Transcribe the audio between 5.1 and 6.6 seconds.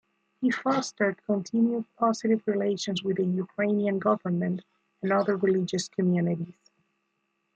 other religious communities.